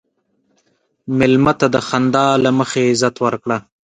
مېلمه 1.17 1.53
ته 1.59 1.67
د 1.75 1.77
خندا 1.87 2.25
له 2.43 2.51
مخې 2.59 2.81
عزت 2.91 3.15
ورکړه. 3.25 3.57